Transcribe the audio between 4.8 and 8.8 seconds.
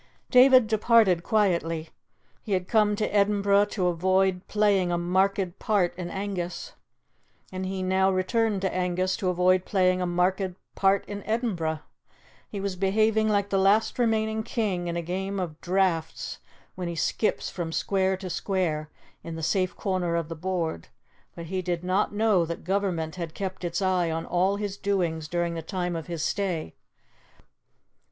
a marked part in Angus, and he now returned to